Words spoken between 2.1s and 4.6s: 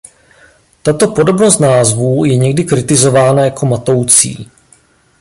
je někdy kritizována jako matoucí.